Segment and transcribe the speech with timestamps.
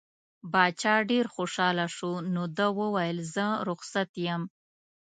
[0.51, 4.41] باچا ډېر خوشحاله شو نو ده وویل زه رخصت یم.